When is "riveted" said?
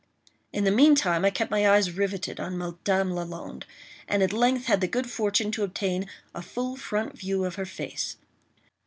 1.91-2.39